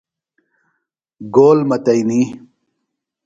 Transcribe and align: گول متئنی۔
گول 1.33 1.59
متئنی۔ 1.69 2.21